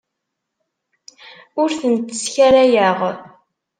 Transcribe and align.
Ur 1.61 1.69
tent-sskarayeɣ. 1.79 2.99